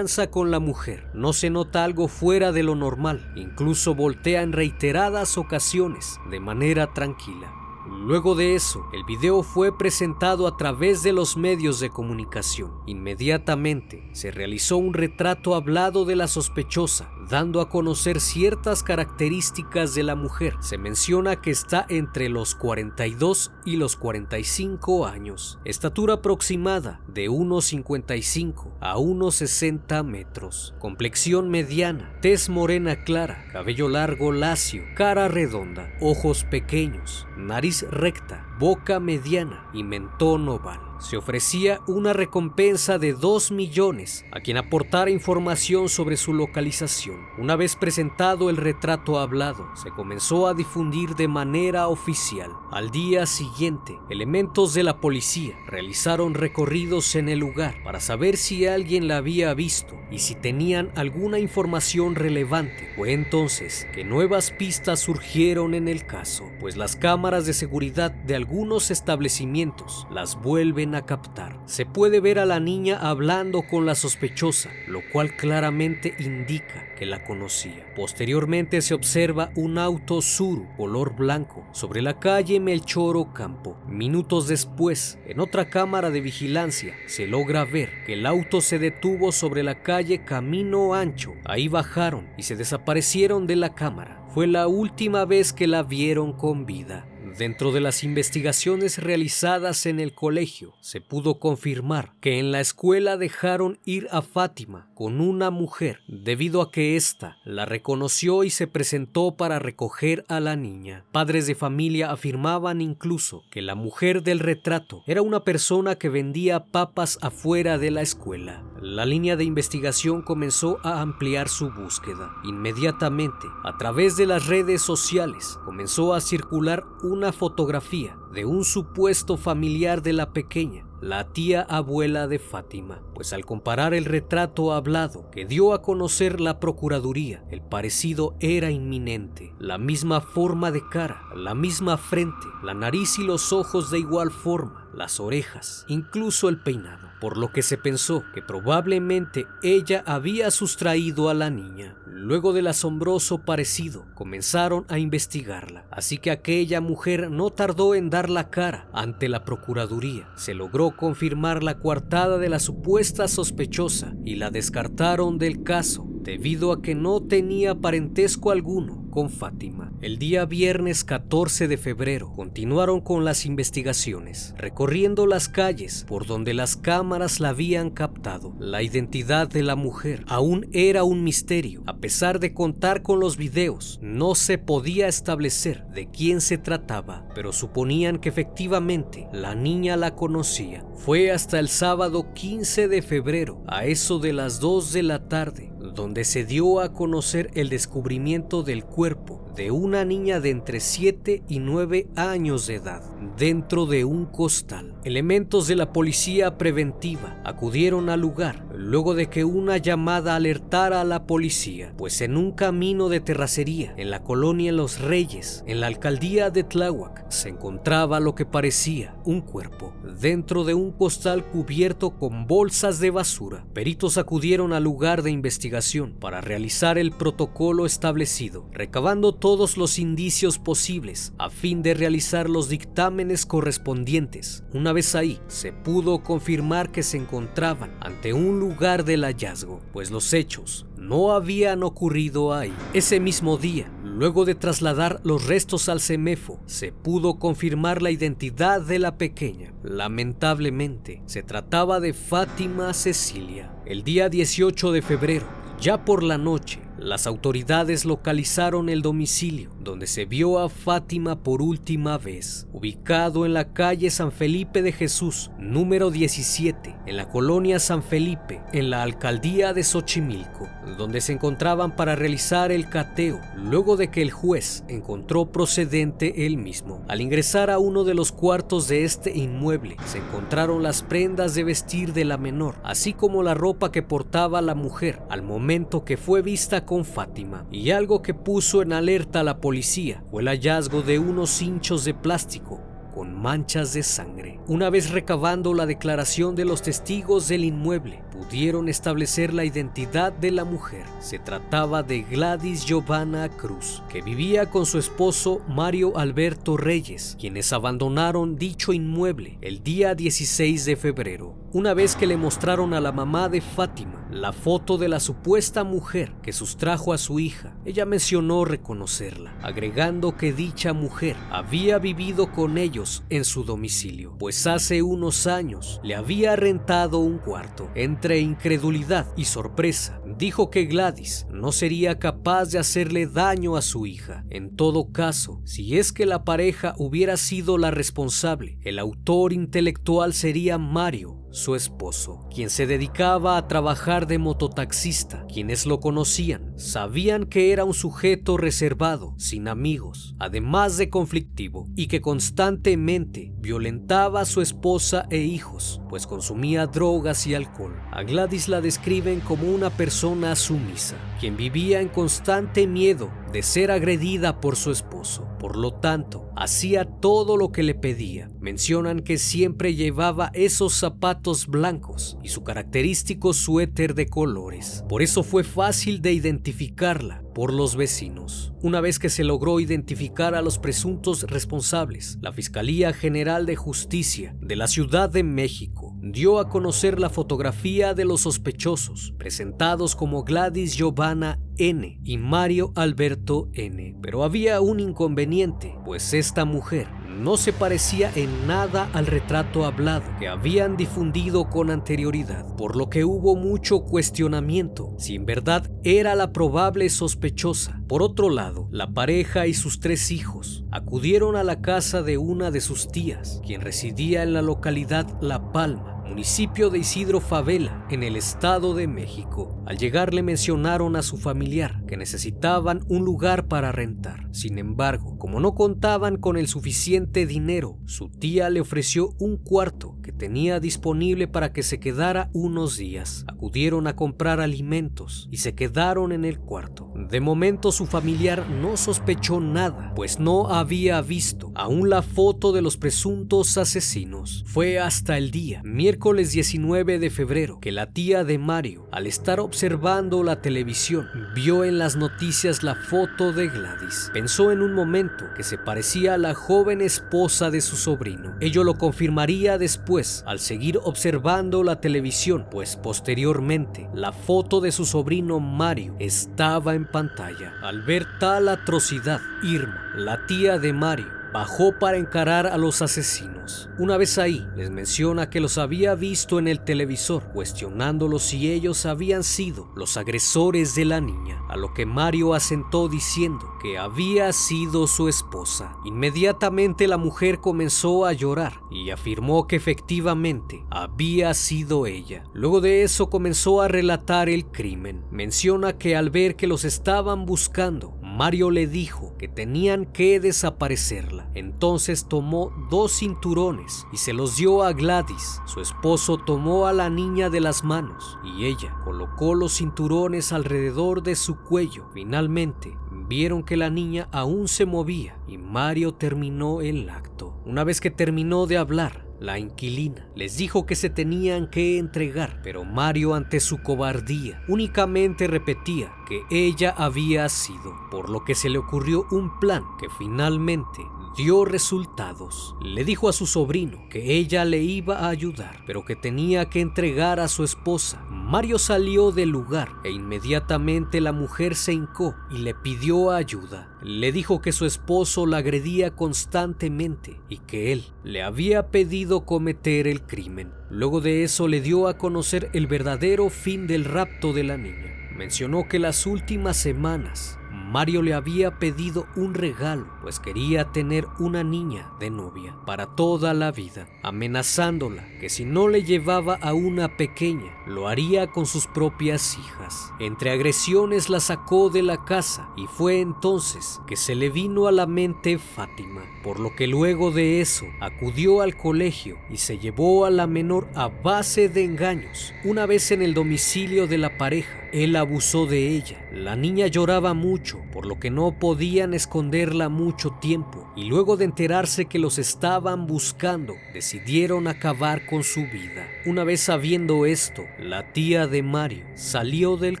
con 0.30 0.50
la 0.50 0.58
mujer, 0.58 1.10
no 1.12 1.32
se 1.32 1.50
nota 1.50 1.84
algo 1.84 2.08
fuera 2.08 2.50
de 2.50 2.62
lo 2.62 2.74
normal, 2.74 3.32
incluso 3.36 3.94
voltea 3.94 4.42
en 4.42 4.52
reiteradas 4.52 5.36
ocasiones 5.36 6.18
de 6.30 6.40
manera 6.40 6.94
tranquila. 6.94 7.65
Luego 7.88 8.34
de 8.34 8.54
eso, 8.54 8.84
el 8.92 9.04
video 9.04 9.42
fue 9.42 9.76
presentado 9.76 10.46
a 10.46 10.56
través 10.56 11.02
de 11.02 11.12
los 11.12 11.36
medios 11.36 11.78
de 11.78 11.90
comunicación. 11.90 12.72
Inmediatamente 12.86 14.08
se 14.12 14.30
realizó 14.30 14.76
un 14.76 14.92
retrato 14.92 15.54
hablado 15.54 16.04
de 16.04 16.16
la 16.16 16.26
sospechosa, 16.26 17.10
dando 17.28 17.60
a 17.60 17.68
conocer 17.68 18.20
ciertas 18.20 18.82
características 18.82 19.94
de 19.94 20.02
la 20.02 20.16
mujer. 20.16 20.54
Se 20.60 20.78
menciona 20.78 21.40
que 21.40 21.50
está 21.50 21.86
entre 21.88 22.28
los 22.28 22.54
42 22.54 23.52
y 23.64 23.76
los 23.76 23.96
45 23.96 25.06
años, 25.06 25.58
estatura 25.64 26.14
aproximada 26.14 27.00
de 27.06 27.28
1,55 27.28 28.72
a 28.80 28.96
1,60 28.96 30.04
metros, 30.04 30.74
complexión 30.78 31.50
mediana, 31.50 32.16
tez 32.20 32.48
morena 32.48 33.04
clara, 33.04 33.46
cabello 33.52 33.88
largo 33.88 34.32
lacio, 34.32 34.82
cara 34.96 35.28
redonda, 35.28 35.92
ojos 36.00 36.44
pequeños, 36.44 37.26
nariz 37.36 37.75
recta, 37.82 38.46
boca 38.58 39.00
mediana 39.00 39.68
y 39.72 39.82
mentón 39.82 40.48
oval. 40.48 40.85
Se 40.98 41.16
ofrecía 41.16 41.80
una 41.86 42.12
recompensa 42.12 42.98
de 42.98 43.12
2 43.12 43.52
millones 43.52 44.24
a 44.32 44.40
quien 44.40 44.56
aportara 44.56 45.10
información 45.10 45.88
sobre 45.88 46.16
su 46.16 46.32
localización. 46.32 47.26
Una 47.38 47.56
vez 47.56 47.76
presentado 47.76 48.50
el 48.50 48.56
retrato 48.56 49.18
hablado, 49.18 49.68
se 49.74 49.90
comenzó 49.90 50.46
a 50.46 50.54
difundir 50.54 51.14
de 51.14 51.28
manera 51.28 51.88
oficial. 51.88 52.52
Al 52.70 52.90
día 52.90 53.26
siguiente, 53.26 53.98
elementos 54.10 54.74
de 54.74 54.82
la 54.82 55.00
policía 55.00 55.56
realizaron 55.66 56.34
recorridos 56.34 57.14
en 57.14 57.28
el 57.28 57.38
lugar 57.38 57.76
para 57.84 58.00
saber 58.00 58.36
si 58.36 58.66
alguien 58.66 59.08
la 59.08 59.18
había 59.18 59.54
visto 59.54 59.94
y 60.10 60.20
si 60.20 60.34
tenían 60.34 60.92
alguna 60.94 61.38
información 61.38 62.14
relevante. 62.14 62.92
Fue 62.96 63.12
entonces 63.12 63.86
que 63.94 64.04
nuevas 64.04 64.50
pistas 64.50 65.00
surgieron 65.00 65.74
en 65.74 65.88
el 65.88 66.06
caso, 66.06 66.50
pues 66.60 66.76
las 66.76 66.96
cámaras 66.96 67.46
de 67.46 67.52
seguridad 67.52 68.10
de 68.10 68.36
algunos 68.36 68.90
establecimientos 68.90 70.06
las 70.10 70.40
vuelven 70.40 70.85
a 70.94 71.02
captar. 71.02 71.58
Se 71.66 71.86
puede 71.86 72.20
ver 72.20 72.38
a 72.38 72.46
la 72.46 72.60
niña 72.60 72.98
hablando 72.98 73.62
con 73.62 73.86
la 73.86 73.94
sospechosa, 73.94 74.70
lo 74.86 75.00
cual 75.12 75.36
claramente 75.36 76.14
indica 76.18 76.94
que 76.96 77.06
la 77.06 77.24
conocía. 77.24 77.86
Posteriormente 77.94 78.80
se 78.82 78.94
observa 78.94 79.50
un 79.54 79.78
auto 79.78 80.22
Suru 80.22 80.66
color 80.76 81.16
blanco 81.16 81.66
sobre 81.72 82.02
la 82.02 82.18
calle 82.18 82.60
Melchoro 82.60 83.32
Campo. 83.32 83.76
Minutos 83.86 84.48
después, 84.48 85.18
en 85.26 85.40
otra 85.40 85.68
cámara 85.68 86.10
de 86.10 86.20
vigilancia, 86.20 86.94
se 87.06 87.26
logra 87.26 87.64
ver 87.64 88.04
que 88.04 88.14
el 88.14 88.26
auto 88.26 88.60
se 88.60 88.78
detuvo 88.78 89.32
sobre 89.32 89.62
la 89.62 89.82
calle 89.82 90.24
Camino 90.24 90.94
Ancho. 90.94 91.34
Ahí 91.44 91.68
bajaron 91.68 92.28
y 92.36 92.44
se 92.44 92.56
desaparecieron 92.56 93.46
de 93.46 93.56
la 93.56 93.74
cámara. 93.74 94.22
Fue 94.28 94.46
la 94.46 94.68
última 94.68 95.24
vez 95.24 95.52
que 95.52 95.66
la 95.66 95.82
vieron 95.82 96.32
con 96.32 96.66
vida. 96.66 97.06
Dentro 97.38 97.70
de 97.70 97.80
las 97.80 98.02
investigaciones 98.02 98.96
realizadas 98.96 99.84
en 99.84 100.00
el 100.00 100.14
colegio, 100.14 100.72
se 100.80 101.02
pudo 101.02 101.38
confirmar 101.38 102.14
que 102.22 102.38
en 102.38 102.50
la 102.50 102.60
escuela 102.60 103.18
dejaron 103.18 103.78
ir 103.84 104.08
a 104.10 104.22
Fátima 104.22 104.88
con 104.94 105.20
una 105.20 105.50
mujer 105.50 106.00
debido 106.08 106.62
a 106.62 106.70
que 106.70 106.96
ésta 106.96 107.36
la 107.44 107.66
reconoció 107.66 108.42
y 108.42 108.48
se 108.48 108.66
presentó 108.66 109.36
para 109.36 109.58
recoger 109.58 110.24
a 110.28 110.40
la 110.40 110.56
niña. 110.56 111.04
Padres 111.12 111.46
de 111.46 111.54
familia 111.54 112.10
afirmaban 112.10 112.80
incluso 112.80 113.42
que 113.50 113.60
la 113.60 113.74
mujer 113.74 114.22
del 114.22 114.38
retrato 114.38 115.02
era 115.06 115.20
una 115.20 115.40
persona 115.40 115.96
que 115.96 116.08
vendía 116.08 116.64
papas 116.64 117.18
afuera 117.20 117.76
de 117.76 117.90
la 117.90 118.00
escuela. 118.00 118.64
La 118.80 119.04
línea 119.04 119.36
de 119.36 119.44
investigación 119.44 120.22
comenzó 120.22 120.78
a 120.82 121.02
ampliar 121.02 121.48
su 121.50 121.70
búsqueda. 121.70 122.32
Inmediatamente, 122.44 123.46
a 123.62 123.76
través 123.76 124.16
de 124.16 124.26
las 124.26 124.46
redes 124.46 124.80
sociales, 124.80 125.58
comenzó 125.66 126.14
a 126.14 126.20
circular 126.22 126.84
una 127.02 127.25
fotografía 127.32 128.16
de 128.32 128.44
un 128.44 128.64
supuesto 128.64 129.36
familiar 129.36 130.02
de 130.02 130.12
la 130.12 130.32
pequeña, 130.32 130.86
la 131.00 131.32
tía 131.32 131.62
abuela 131.62 132.26
de 132.26 132.38
Fátima, 132.38 133.02
pues 133.14 133.32
al 133.32 133.44
comparar 133.44 133.92
el 133.92 134.06
retrato 134.06 134.72
hablado 134.72 135.30
que 135.30 135.44
dio 135.44 135.74
a 135.74 135.82
conocer 135.82 136.40
la 136.40 136.58
Procuraduría, 136.58 137.44
el 137.50 137.60
parecido 137.60 138.34
era 138.40 138.70
inminente. 138.70 139.54
La 139.58 139.78
misma 139.78 140.20
forma 140.20 140.70
de 140.70 140.82
cara, 140.88 141.22
la 141.34 141.54
misma 141.54 141.98
frente, 141.98 142.46
la 142.62 142.74
nariz 142.74 143.18
y 143.18 143.24
los 143.24 143.52
ojos 143.52 143.90
de 143.90 143.98
igual 143.98 144.30
forma, 144.30 144.85
las 144.96 145.20
orejas, 145.20 145.84
incluso 145.88 146.48
el 146.48 146.58
peinado, 146.58 147.08
por 147.20 147.36
lo 147.36 147.52
que 147.52 147.62
se 147.62 147.76
pensó 147.76 148.24
que 148.34 148.42
probablemente 148.42 149.46
ella 149.62 150.02
había 150.06 150.50
sustraído 150.50 151.28
a 151.28 151.34
la 151.34 151.50
niña. 151.50 151.96
Luego 152.06 152.52
del 152.52 152.66
asombroso 152.66 153.38
parecido, 153.38 154.06
comenzaron 154.14 154.86
a 154.88 154.98
investigarla, 154.98 155.84
así 155.90 156.18
que 156.18 156.30
aquella 156.30 156.80
mujer 156.80 157.30
no 157.30 157.50
tardó 157.50 157.94
en 157.94 158.10
dar 158.10 158.30
la 158.30 158.50
cara 158.50 158.88
ante 158.92 159.28
la 159.28 159.44
Procuraduría. 159.44 160.28
Se 160.34 160.54
logró 160.54 160.96
confirmar 160.96 161.62
la 161.62 161.78
coartada 161.78 162.38
de 162.38 162.48
la 162.48 162.58
supuesta 162.58 163.28
sospechosa 163.28 164.14
y 164.24 164.36
la 164.36 164.50
descartaron 164.50 165.38
del 165.38 165.62
caso 165.62 166.06
debido 166.26 166.72
a 166.72 166.82
que 166.82 166.96
no 166.96 167.22
tenía 167.22 167.76
parentesco 167.76 168.50
alguno 168.50 169.06
con 169.10 169.30
Fátima. 169.30 169.92
El 170.02 170.18
día 170.18 170.44
viernes 170.44 171.04
14 171.04 171.68
de 171.68 171.78
febrero 171.78 172.32
continuaron 172.34 173.00
con 173.00 173.24
las 173.24 173.46
investigaciones, 173.46 174.52
recorriendo 174.58 175.26
las 175.26 175.48
calles 175.48 176.04
por 176.06 176.26
donde 176.26 176.52
las 176.52 176.76
cámaras 176.76 177.38
la 177.38 177.50
habían 177.50 177.90
captado. 177.90 178.54
La 178.58 178.82
identidad 178.82 179.48
de 179.48 179.62
la 179.62 179.76
mujer 179.76 180.24
aún 180.26 180.68
era 180.72 181.04
un 181.04 181.22
misterio. 181.22 181.82
A 181.86 181.96
pesar 181.98 182.40
de 182.40 182.52
contar 182.52 183.02
con 183.02 183.20
los 183.20 183.36
videos, 183.36 184.00
no 184.02 184.34
se 184.34 184.58
podía 184.58 185.06
establecer 185.06 185.86
de 185.94 186.10
quién 186.10 186.40
se 186.40 186.58
trataba, 186.58 187.24
pero 187.34 187.52
suponían 187.52 188.18
que 188.18 188.28
efectivamente 188.28 189.28
la 189.32 189.54
niña 189.54 189.96
la 189.96 190.16
conocía. 190.16 190.84
Fue 190.96 191.30
hasta 191.30 191.60
el 191.60 191.68
sábado 191.68 192.34
15 192.34 192.88
de 192.88 193.00
febrero, 193.00 193.62
a 193.68 193.86
eso 193.86 194.18
de 194.18 194.32
las 194.32 194.60
2 194.60 194.92
de 194.92 195.02
la 195.04 195.28
tarde, 195.28 195.72
donde 195.96 196.24
se 196.24 196.44
dio 196.44 196.80
a 196.80 196.92
conocer 196.92 197.50
el 197.54 197.68
descubrimiento 197.68 198.62
del 198.62 198.84
cuerpo 198.84 199.44
de 199.56 199.72
una 199.72 200.04
niña 200.04 200.38
de 200.38 200.50
entre 200.50 200.78
7 200.78 201.42
y 201.48 201.58
9 201.58 202.06
años 202.14 202.66
de 202.68 202.76
edad 202.76 203.02
dentro 203.36 203.86
de 203.86 204.04
un 204.04 204.26
costal. 204.26 204.94
Elementos 205.02 205.66
de 205.66 205.74
la 205.74 205.92
policía 205.92 206.58
preventiva 206.58 207.40
acudieron 207.44 208.10
al 208.10 208.20
lugar 208.20 208.65
luego 208.76 209.14
de 209.14 209.28
que 209.28 209.44
una 209.44 209.78
llamada 209.78 210.36
alertara 210.36 211.00
a 211.00 211.04
la 211.04 211.26
policía, 211.26 211.92
pues 211.96 212.20
en 212.20 212.36
un 212.36 212.52
camino 212.52 213.08
de 213.08 213.20
terracería 213.20 213.94
en 213.96 214.10
la 214.10 214.22
colonia 214.22 214.72
Los 214.72 215.00
Reyes, 215.00 215.64
en 215.66 215.80
la 215.80 215.86
alcaldía 215.86 216.50
de 216.50 216.62
Tláhuac, 216.64 217.28
se 217.30 217.48
encontraba 217.48 218.20
lo 218.20 218.34
que 218.34 218.46
parecía 218.46 219.16
un 219.24 219.40
cuerpo 219.40 219.92
dentro 220.20 220.64
de 220.64 220.74
un 220.74 220.92
costal 220.92 221.44
cubierto 221.44 222.10
con 222.10 222.46
bolsas 222.46 223.00
de 223.00 223.10
basura. 223.10 223.64
Peritos 223.72 224.18
acudieron 224.18 224.72
al 224.72 224.84
lugar 224.84 225.22
de 225.22 225.30
investigación 225.30 226.14
para 226.18 226.40
realizar 226.40 226.98
el 226.98 227.12
protocolo 227.12 227.86
establecido, 227.86 228.68
recabando 228.72 229.34
todos 229.34 229.76
los 229.76 229.98
indicios 229.98 230.58
posibles 230.58 231.32
a 231.38 231.50
fin 231.50 231.82
de 231.82 231.94
realizar 231.94 232.48
los 232.48 232.68
dictámenes 232.68 233.46
correspondientes. 233.46 234.64
Una 234.72 234.92
vez 234.92 235.14
ahí, 235.14 235.40
se 235.48 235.72
pudo 235.72 236.22
confirmar 236.22 236.92
que 236.92 237.02
se 237.02 237.16
encontraban 237.16 237.96
ante 238.00 238.32
un 238.32 238.60
lugar 238.66 239.04
del 239.04 239.22
hallazgo, 239.22 239.80
pues 239.92 240.10
los 240.10 240.32
hechos 240.32 240.86
no 240.98 241.30
habían 241.32 241.84
ocurrido 241.84 242.52
ahí. 242.52 242.72
Ese 242.94 243.20
mismo 243.20 243.58
día, 243.58 243.88
luego 244.02 244.44
de 244.44 244.56
trasladar 244.56 245.20
los 245.22 245.46
restos 245.46 245.88
al 245.88 246.00
CEMEFO, 246.00 246.58
se 246.66 246.90
pudo 246.90 247.38
confirmar 247.38 248.02
la 248.02 248.10
identidad 248.10 248.80
de 248.80 248.98
la 248.98 249.18
pequeña. 249.18 249.72
Lamentablemente, 249.84 251.22
se 251.26 251.44
trataba 251.44 252.00
de 252.00 252.12
Fátima 252.12 252.92
Cecilia. 252.92 253.72
El 253.86 254.02
día 254.02 254.28
18 254.28 254.90
de 254.90 255.02
febrero, 255.02 255.46
ya 255.80 256.04
por 256.04 256.24
la 256.24 256.38
noche, 256.38 256.80
las 256.98 257.28
autoridades 257.28 258.04
localizaron 258.04 258.88
el 258.88 259.00
domicilio 259.00 259.75
donde 259.86 260.08
se 260.08 260.24
vio 260.24 260.58
a 260.58 260.68
Fátima 260.68 261.44
por 261.44 261.62
última 261.62 262.18
vez, 262.18 262.66
ubicado 262.72 263.46
en 263.46 263.54
la 263.54 263.72
calle 263.72 264.10
San 264.10 264.32
Felipe 264.32 264.82
de 264.82 264.90
Jesús, 264.90 265.52
número 265.58 266.10
17, 266.10 266.96
en 267.06 267.16
la 267.16 267.28
colonia 267.28 267.78
San 267.78 268.02
Felipe, 268.02 268.60
en 268.72 268.90
la 268.90 269.04
alcaldía 269.04 269.72
de 269.72 269.84
Xochimilco, 269.84 270.68
donde 270.98 271.20
se 271.20 271.32
encontraban 271.32 271.94
para 271.94 272.16
realizar 272.16 272.72
el 272.72 272.88
cateo, 272.88 273.40
luego 273.54 273.96
de 273.96 274.08
que 274.10 274.22
el 274.22 274.32
juez 274.32 274.82
encontró 274.88 275.52
procedente 275.52 276.46
él 276.46 276.56
mismo. 276.56 277.04
Al 277.06 277.20
ingresar 277.20 277.70
a 277.70 277.78
uno 277.78 278.02
de 278.02 278.14
los 278.14 278.32
cuartos 278.32 278.88
de 278.88 279.04
este 279.04 279.38
inmueble, 279.38 279.96
se 280.04 280.18
encontraron 280.18 280.82
las 280.82 281.02
prendas 281.02 281.54
de 281.54 281.62
vestir 281.62 282.12
de 282.12 282.24
la 282.24 282.38
menor, 282.38 282.74
así 282.82 283.12
como 283.12 283.44
la 283.44 283.54
ropa 283.54 283.92
que 283.92 284.02
portaba 284.02 284.60
la 284.62 284.74
mujer 284.74 285.22
al 285.30 285.42
momento 285.42 286.04
que 286.04 286.16
fue 286.16 286.42
vista 286.42 286.84
con 286.84 287.04
Fátima, 287.04 287.66
y 287.70 287.92
algo 287.92 288.20
que 288.20 288.34
puso 288.34 288.82
en 288.82 288.92
alerta 288.92 289.40
a 289.40 289.44
la 289.44 289.60
policía 289.60 289.75
fue 289.82 290.42
el 290.42 290.48
hallazgo 290.48 291.02
de 291.02 291.18
unos 291.18 291.60
hinchos 291.60 292.04
de 292.04 292.14
plástico 292.14 292.80
con 293.14 293.34
manchas 293.34 293.94
de 293.94 294.02
sangre. 294.02 294.60
Una 294.66 294.90
vez 294.90 295.10
recabando 295.10 295.72
la 295.72 295.86
declaración 295.86 296.54
de 296.54 296.66
los 296.66 296.82
testigos 296.82 297.48
del 297.48 297.64
inmueble, 297.64 298.22
pudieron 298.30 298.90
establecer 298.90 299.54
la 299.54 299.64
identidad 299.64 300.34
de 300.34 300.50
la 300.50 300.64
mujer. 300.64 301.06
Se 301.20 301.38
trataba 301.38 302.02
de 302.02 302.22
Gladys 302.22 302.84
Giovanna 302.84 303.48
Cruz, 303.48 304.02
que 304.10 304.20
vivía 304.20 304.68
con 304.68 304.84
su 304.84 304.98
esposo 304.98 305.62
Mario 305.66 306.18
Alberto 306.18 306.76
Reyes, 306.76 307.38
quienes 307.40 307.72
abandonaron 307.72 308.56
dicho 308.56 308.92
inmueble 308.92 309.56
el 309.62 309.82
día 309.82 310.14
16 310.14 310.84
de 310.84 310.96
febrero. 310.96 311.54
Una 311.72 311.94
vez 311.94 312.16
que 312.16 312.26
le 312.26 312.36
mostraron 312.36 312.92
a 312.92 313.00
la 313.00 313.12
mamá 313.12 313.48
de 313.48 313.62
Fátima 313.62 314.25
la 314.36 314.52
foto 314.52 314.98
de 314.98 315.08
la 315.08 315.20
supuesta 315.20 315.84
mujer 315.84 316.34
que 316.42 316.52
sustrajo 316.52 317.12
a 317.12 317.18
su 317.18 317.40
hija, 317.40 317.76
ella 317.84 318.04
mencionó 318.04 318.64
reconocerla, 318.64 319.56
agregando 319.62 320.36
que 320.36 320.52
dicha 320.52 320.92
mujer 320.92 321.36
había 321.50 321.98
vivido 321.98 322.52
con 322.52 322.78
ellos 322.78 323.24
en 323.30 323.44
su 323.44 323.64
domicilio, 323.64 324.36
pues 324.38 324.66
hace 324.66 325.02
unos 325.02 325.46
años 325.46 326.00
le 326.02 326.14
había 326.14 326.56
rentado 326.56 327.18
un 327.18 327.38
cuarto. 327.38 327.90
Entre 327.94 328.40
incredulidad 328.40 329.26
y 329.36 329.46
sorpresa, 329.46 330.20
dijo 330.36 330.70
que 330.70 330.84
Gladys 330.84 331.46
no 331.50 331.72
sería 331.72 332.18
capaz 332.18 332.66
de 332.66 332.78
hacerle 332.78 333.26
daño 333.26 333.76
a 333.76 333.82
su 333.82 334.06
hija. 334.06 334.44
En 334.50 334.76
todo 334.76 335.10
caso, 335.12 335.60
si 335.64 335.98
es 335.98 336.12
que 336.12 336.26
la 336.26 336.44
pareja 336.44 336.94
hubiera 336.98 337.36
sido 337.36 337.78
la 337.78 337.90
responsable, 337.90 338.78
el 338.82 338.98
autor 338.98 339.52
intelectual 339.52 340.34
sería 340.34 340.78
Mario, 340.78 341.45
su 341.50 341.74
esposo, 341.74 342.46
quien 342.54 342.70
se 342.70 342.86
dedicaba 342.86 343.56
a 343.56 343.66
trabajar 343.68 344.26
de 344.26 344.38
mototaxista. 344.38 345.46
Quienes 345.52 345.86
lo 345.86 346.00
conocían 346.00 346.74
sabían 346.78 347.46
que 347.46 347.72
era 347.72 347.84
un 347.84 347.94
sujeto 347.94 348.56
reservado, 348.56 349.34
sin 349.38 349.68
amigos, 349.68 350.34
además 350.38 350.96
de 350.96 351.08
conflictivo, 351.10 351.88
y 351.96 352.08
que 352.08 352.20
constantemente 352.20 353.52
violentaba 353.58 354.42
a 354.42 354.44
su 354.44 354.60
esposa 354.60 355.26
e 355.30 355.38
hijos, 355.38 356.00
pues 356.08 356.26
consumía 356.26 356.86
drogas 356.86 357.46
y 357.46 357.54
alcohol. 357.54 357.96
A 358.12 358.22
Gladys 358.22 358.68
la 358.68 358.80
describen 358.80 359.40
como 359.40 359.68
una 359.72 359.90
persona 359.90 360.54
sumisa, 360.56 361.16
quien 361.40 361.56
vivía 361.56 362.00
en 362.00 362.08
constante 362.08 362.86
miedo 362.86 363.30
de 363.52 363.62
ser 363.62 363.90
agredida 363.90 364.60
por 364.60 364.76
su 364.76 364.90
esposo. 364.90 365.48
Por 365.58 365.76
lo 365.76 365.94
tanto, 365.94 366.50
hacía 366.56 367.04
todo 367.04 367.56
lo 367.56 367.72
que 367.72 367.82
le 367.82 367.94
pedía. 367.94 368.50
Mencionan 368.60 369.20
que 369.20 369.38
siempre 369.38 369.94
llevaba 369.94 370.50
esos 370.52 370.92
zapatos 370.92 371.45
blancos 371.68 372.38
y 372.42 372.48
su 372.48 372.64
característico 372.64 373.52
suéter 373.52 374.14
de 374.14 374.26
colores. 374.26 375.04
Por 375.08 375.22
eso 375.22 375.44
fue 375.44 375.62
fácil 375.62 376.20
de 376.20 376.32
identificarla 376.32 377.42
por 377.54 377.72
los 377.72 377.96
vecinos. 377.96 378.74
Una 378.82 379.00
vez 379.00 379.18
que 379.18 379.30
se 379.30 379.44
logró 379.44 379.80
identificar 379.80 380.54
a 380.54 380.60
los 380.60 380.78
presuntos 380.78 381.44
responsables, 381.44 382.38
la 382.42 382.52
Fiscalía 382.52 383.12
General 383.12 383.64
de 383.64 383.76
Justicia 383.76 384.56
de 384.60 384.76
la 384.76 384.88
Ciudad 384.88 385.30
de 385.30 385.42
México 385.42 386.14
dio 386.20 386.58
a 386.58 386.68
conocer 386.68 387.20
la 387.20 387.30
fotografía 387.30 388.12
de 388.12 388.24
los 388.24 388.42
sospechosos, 388.42 389.32
presentados 389.38 390.16
como 390.16 390.42
Gladys 390.42 390.96
Giovanna 390.96 391.60
N 391.78 392.20
y 392.24 392.38
Mario 392.38 392.92
Alberto 392.96 393.70
N. 393.72 394.16
Pero 394.20 394.42
había 394.42 394.80
un 394.80 395.00
inconveniente, 395.00 395.94
pues 396.04 396.34
esta 396.34 396.64
mujer 396.64 397.08
no 397.36 397.56
se 397.56 397.72
parecía 397.72 398.30
en 398.34 398.66
nada 398.66 399.10
al 399.12 399.26
retrato 399.26 399.84
hablado 399.84 400.24
que 400.38 400.48
habían 400.48 400.96
difundido 400.96 401.68
con 401.68 401.90
anterioridad, 401.90 402.74
por 402.76 402.96
lo 402.96 403.10
que 403.10 403.24
hubo 403.24 403.56
mucho 403.56 404.00
cuestionamiento 404.00 405.14
si 405.18 405.34
en 405.34 405.46
verdad 405.46 405.90
era 406.02 406.34
la 406.34 406.52
probable 406.52 407.08
sospechosa. 407.10 408.00
Por 408.08 408.22
otro 408.22 408.50
lado, 408.50 408.88
la 408.90 409.12
pareja 409.12 409.66
y 409.66 409.74
sus 409.74 410.00
tres 410.00 410.30
hijos 410.30 410.84
acudieron 410.90 411.56
a 411.56 411.64
la 411.64 411.80
casa 411.80 412.22
de 412.22 412.38
una 412.38 412.70
de 412.70 412.80
sus 412.80 413.08
tías, 413.08 413.60
quien 413.64 413.80
residía 413.80 414.42
en 414.42 414.52
la 414.52 414.62
localidad 414.62 415.26
La 415.40 415.72
Palma, 415.72 416.15
municipio 416.26 416.90
de 416.90 416.98
Isidro 416.98 417.40
Favela, 417.40 418.06
en 418.10 418.22
el 418.22 418.36
Estado 418.36 418.94
de 418.94 419.06
México. 419.06 419.82
Al 419.86 419.96
llegar 419.96 420.34
le 420.34 420.42
mencionaron 420.42 421.16
a 421.16 421.22
su 421.22 421.36
familiar 421.36 422.04
que 422.06 422.16
necesitaban 422.16 423.00
un 423.08 423.24
lugar 423.24 423.68
para 423.68 423.92
rentar. 423.92 424.48
Sin 424.52 424.78
embargo, 424.78 425.38
como 425.38 425.60
no 425.60 425.74
contaban 425.74 426.36
con 426.36 426.56
el 426.56 426.66
suficiente 426.66 427.46
dinero, 427.46 427.98
su 428.06 428.28
tía 428.28 428.70
le 428.70 428.80
ofreció 428.80 429.30
un 429.38 429.56
cuarto 429.56 430.15
que 430.26 430.32
tenía 430.32 430.80
disponible 430.80 431.46
para 431.46 431.72
que 431.72 431.84
se 431.84 432.00
quedara 432.00 432.50
unos 432.52 432.96
días. 432.96 433.44
Acudieron 433.46 434.08
a 434.08 434.16
comprar 434.16 434.60
alimentos 434.60 435.46
y 435.52 435.58
se 435.58 435.76
quedaron 435.76 436.32
en 436.32 436.44
el 436.44 436.58
cuarto. 436.58 437.12
De 437.14 437.38
momento 437.38 437.92
su 437.92 438.06
familiar 438.06 438.68
no 438.68 438.96
sospechó 438.96 439.60
nada, 439.60 440.12
pues 440.16 440.40
no 440.40 440.74
había 440.74 441.20
visto 441.22 441.70
aún 441.76 442.10
la 442.10 442.22
foto 442.22 442.72
de 442.72 442.82
los 442.82 442.96
presuntos 442.96 443.78
asesinos. 443.78 444.64
Fue 444.66 444.98
hasta 444.98 445.38
el 445.38 445.52
día, 445.52 445.80
miércoles 445.84 446.50
19 446.50 447.20
de 447.20 447.30
febrero, 447.30 447.78
que 447.78 447.92
la 447.92 448.10
tía 448.10 448.42
de 448.42 448.58
Mario, 448.58 449.08
al 449.12 449.28
estar 449.28 449.60
observando 449.60 450.42
la 450.42 450.60
televisión, 450.60 451.28
vio 451.54 451.84
en 451.84 451.98
las 451.98 452.16
noticias 452.16 452.82
la 452.82 452.96
foto 452.96 453.52
de 453.52 453.68
Gladys. 453.68 454.30
Pensó 454.32 454.72
en 454.72 454.82
un 454.82 454.92
momento 454.92 455.44
que 455.56 455.62
se 455.62 455.78
parecía 455.78 456.34
a 456.34 456.38
la 456.38 456.54
joven 456.54 457.00
esposa 457.00 457.70
de 457.70 457.80
su 457.80 457.94
sobrino. 457.94 458.56
Ello 458.58 458.82
lo 458.82 458.94
confirmaría 458.94 459.78
después 459.78 460.15
al 460.16 460.60
seguir 460.60 460.98
observando 461.04 461.82
la 461.82 462.00
televisión, 462.00 462.66
pues 462.70 462.96
posteriormente 462.96 464.08
la 464.14 464.32
foto 464.32 464.80
de 464.80 464.90
su 464.90 465.04
sobrino 465.04 465.60
Mario 465.60 466.16
estaba 466.18 466.94
en 466.94 467.04
pantalla. 467.04 467.74
Al 467.82 468.00
ver 468.02 468.26
tal 468.40 468.70
atrocidad, 468.70 469.40
Irma, 469.62 470.10
la 470.14 470.46
tía 470.46 470.78
de 470.78 470.94
Mario, 470.94 471.26
bajó 471.56 471.98
para 471.98 472.18
encarar 472.18 472.66
a 472.66 472.76
los 472.76 473.00
asesinos. 473.00 473.88
Una 473.98 474.18
vez 474.18 474.36
ahí, 474.36 474.66
les 474.76 474.90
menciona 474.90 475.48
que 475.48 475.58
los 475.58 475.78
había 475.78 476.14
visto 476.14 476.58
en 476.58 476.68
el 476.68 476.84
televisor, 476.84 477.44
cuestionándolos 477.54 478.42
si 478.42 478.70
ellos 478.70 479.06
habían 479.06 479.42
sido 479.42 479.90
los 479.96 480.18
agresores 480.18 480.94
de 480.94 481.06
la 481.06 481.22
niña, 481.22 481.62
a 481.70 481.78
lo 481.78 481.94
que 481.94 482.04
Mario 482.04 482.52
asentó 482.52 483.08
diciendo 483.08 483.72
que 483.80 483.96
había 483.96 484.52
sido 484.52 485.06
su 485.06 485.30
esposa. 485.30 485.96
Inmediatamente 486.04 487.08
la 487.08 487.16
mujer 487.16 487.58
comenzó 487.58 488.26
a 488.26 488.34
llorar 488.34 488.74
y 488.90 489.08
afirmó 489.08 489.66
que 489.66 489.76
efectivamente 489.76 490.84
había 490.90 491.54
sido 491.54 492.06
ella. 492.06 492.44
Luego 492.52 492.82
de 492.82 493.02
eso 493.02 493.30
comenzó 493.30 493.80
a 493.80 493.88
relatar 493.88 494.50
el 494.50 494.66
crimen. 494.66 495.24
Menciona 495.30 495.96
que 495.96 496.16
al 496.16 496.28
ver 496.28 496.54
que 496.54 496.66
los 496.66 496.84
estaban 496.84 497.46
buscando, 497.46 498.18
Mario 498.36 498.70
le 498.70 498.86
dijo 498.86 499.34
que 499.38 499.48
tenían 499.48 500.04
que 500.04 500.40
desaparecerla. 500.40 501.48
Entonces 501.54 502.26
tomó 502.28 502.70
dos 502.90 503.12
cinturones 503.20 504.06
y 504.12 504.18
se 504.18 504.34
los 504.34 504.56
dio 504.56 504.82
a 504.82 504.92
Gladys. 504.92 505.62
Su 505.64 505.80
esposo 505.80 506.36
tomó 506.36 506.86
a 506.86 506.92
la 506.92 507.08
niña 507.08 507.48
de 507.48 507.60
las 507.60 507.82
manos 507.82 508.38
y 508.44 508.66
ella 508.66 508.94
colocó 509.04 509.54
los 509.54 509.78
cinturones 509.78 510.52
alrededor 510.52 511.22
de 511.22 511.34
su 511.34 511.56
cuello. 511.56 512.10
Finalmente, 512.12 512.94
vieron 513.10 513.62
que 513.62 513.78
la 513.78 513.88
niña 513.88 514.28
aún 514.32 514.68
se 514.68 514.84
movía 514.84 515.38
y 515.48 515.56
Mario 515.56 516.12
terminó 516.12 516.82
el 516.82 517.08
acto. 517.08 517.58
Una 517.64 517.84
vez 517.84 518.02
que 518.02 518.10
terminó 518.10 518.66
de 518.66 518.76
hablar, 518.76 519.25
la 519.40 519.58
inquilina. 519.58 520.26
Les 520.34 520.56
dijo 520.56 520.86
que 520.86 520.94
se 520.94 521.10
tenían 521.10 521.68
que 521.68 521.98
entregar, 521.98 522.60
pero 522.62 522.84
Mario 522.84 523.34
ante 523.34 523.60
su 523.60 523.82
cobardía 523.82 524.62
únicamente 524.68 525.46
repetía 525.46 526.12
que 526.28 526.42
ella 526.50 526.94
había 526.96 527.48
sido, 527.48 527.94
por 528.10 528.30
lo 528.30 528.44
que 528.44 528.54
se 528.54 528.68
le 528.68 528.78
ocurrió 528.78 529.26
un 529.30 529.58
plan 529.60 529.82
que 529.98 530.08
finalmente 530.18 531.02
dio 531.36 531.64
resultados. 531.66 532.74
Le 532.82 533.04
dijo 533.04 533.28
a 533.28 533.32
su 533.32 533.46
sobrino 533.46 534.08
que 534.08 534.36
ella 534.36 534.64
le 534.64 534.82
iba 534.82 535.18
a 535.18 535.28
ayudar, 535.28 535.82
pero 535.86 536.04
que 536.04 536.16
tenía 536.16 536.70
que 536.70 536.80
entregar 536.80 537.40
a 537.40 537.48
su 537.48 537.62
esposa. 537.62 538.24
Mario 538.30 538.78
salió 538.78 539.32
del 539.32 539.50
lugar 539.50 539.90
e 540.02 540.10
inmediatamente 540.10 541.20
la 541.20 541.32
mujer 541.32 541.74
se 541.74 541.92
hincó 541.92 542.34
y 542.50 542.58
le 542.58 542.74
pidió 542.74 543.30
ayuda. 543.30 543.96
Le 544.02 544.32
dijo 544.32 544.62
que 544.62 544.72
su 544.72 544.86
esposo 544.86 545.46
la 545.46 545.58
agredía 545.58 546.16
constantemente 546.16 547.40
y 547.48 547.58
que 547.58 547.92
él 547.92 548.04
le 548.24 548.42
había 548.42 548.90
pedido 548.90 549.44
cometer 549.44 550.06
el 550.06 550.22
crimen. 550.22 550.72
Luego 550.90 551.20
de 551.20 551.44
eso 551.44 551.68
le 551.68 551.80
dio 551.80 552.08
a 552.08 552.16
conocer 552.16 552.70
el 552.72 552.86
verdadero 552.86 553.50
fin 553.50 553.86
del 553.86 554.04
rapto 554.04 554.52
de 554.52 554.64
la 554.64 554.76
niña. 554.78 555.12
Mencionó 555.36 555.86
que 555.86 555.98
las 555.98 556.24
últimas 556.24 556.78
semanas 556.78 557.58
Mario 557.86 558.20
le 558.20 558.34
había 558.34 558.80
pedido 558.80 559.26
un 559.36 559.54
regalo, 559.54 560.06
pues 560.20 560.40
quería 560.40 560.90
tener 560.90 561.28
una 561.38 561.62
niña 561.62 562.10
de 562.18 562.30
novia 562.30 562.76
para 562.84 563.06
toda 563.06 563.54
la 563.54 563.70
vida, 563.70 564.08
amenazándola 564.24 565.24
que 565.38 565.48
si 565.48 565.64
no 565.64 565.86
le 565.86 566.02
llevaba 566.02 566.56
a 566.56 566.74
una 566.74 567.16
pequeña, 567.16 567.72
lo 567.86 568.08
haría 568.08 568.48
con 568.48 568.66
sus 568.66 568.88
propias 568.88 569.56
hijas. 569.56 570.12
Entre 570.18 570.50
agresiones 570.50 571.30
la 571.30 571.38
sacó 571.38 571.88
de 571.88 572.02
la 572.02 572.24
casa 572.24 572.68
y 572.76 572.86
fue 572.86 573.20
entonces 573.20 574.00
que 574.08 574.16
se 574.16 574.34
le 574.34 574.50
vino 574.50 574.88
a 574.88 574.92
la 574.92 575.06
mente 575.06 575.58
Fátima, 575.58 576.22
por 576.42 576.58
lo 576.58 576.74
que 576.74 576.88
luego 576.88 577.30
de 577.30 577.60
eso 577.60 577.86
acudió 578.00 578.62
al 578.62 578.76
colegio 578.76 579.38
y 579.48 579.58
se 579.58 579.78
llevó 579.78 580.24
a 580.24 580.30
la 580.30 580.48
menor 580.48 580.88
a 580.96 581.06
base 581.06 581.68
de 581.68 581.84
engaños. 581.84 582.52
Una 582.64 582.84
vez 582.84 583.12
en 583.12 583.22
el 583.22 583.32
domicilio 583.32 584.08
de 584.08 584.18
la 584.18 584.38
pareja, 584.38 584.86
él 584.92 585.14
abusó 585.16 585.66
de 585.66 585.88
ella. 585.88 586.26
La 586.32 586.56
niña 586.56 586.86
lloraba 586.86 587.34
mucho, 587.34 587.75
por 587.92 588.06
lo 588.06 588.18
que 588.18 588.30
no 588.30 588.58
podían 588.58 589.14
esconderla 589.14 589.88
mucho 589.88 590.30
tiempo, 590.40 590.86
y 590.96 591.04
luego 591.04 591.36
de 591.36 591.44
enterarse 591.44 592.06
que 592.06 592.18
los 592.18 592.38
estaban 592.38 593.06
buscando, 593.06 593.74
decidieron 593.92 594.68
acabar 594.68 595.26
con 595.26 595.42
su 595.42 595.62
vida. 595.62 596.06
Una 596.24 596.44
vez 596.44 596.60
sabiendo 596.60 597.26
esto, 597.26 597.64
la 597.78 598.12
tía 598.12 598.46
de 598.46 598.62
Mario 598.62 599.04
salió 599.14 599.76
del 599.76 600.00